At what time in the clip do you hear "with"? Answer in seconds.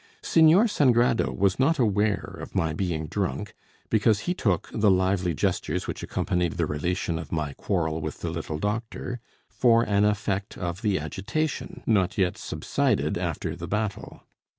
8.01-8.21